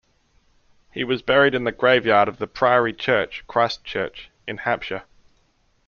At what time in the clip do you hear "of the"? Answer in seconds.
2.27-2.47